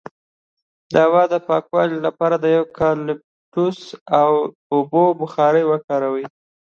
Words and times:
د 0.93 0.95
هوا 1.07 1.23
د 1.33 1.35
پاکوالي 1.47 1.99
لپاره 2.07 2.35
د 2.39 2.45
یوکالیپټوس 2.57 3.79
او 4.21 4.31
اوبو 4.73 5.03
بخار 5.21 5.53
وکاروئ 5.71 6.25